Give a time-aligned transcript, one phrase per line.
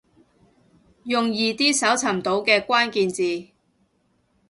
[1.03, 3.49] 用易啲搜尋到嘅關鍵字